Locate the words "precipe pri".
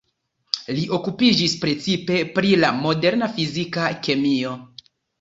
1.67-2.57